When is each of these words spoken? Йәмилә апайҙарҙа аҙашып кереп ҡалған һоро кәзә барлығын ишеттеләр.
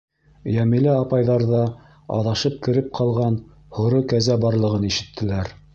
Йәмилә 0.53 0.95
апайҙарҙа 1.01 1.59
аҙашып 2.17 2.59
кереп 2.69 2.91
ҡалған 3.01 3.41
һоро 3.79 4.05
кәзә 4.15 4.41
барлығын 4.49 4.93
ишеттеләр. 4.95 5.57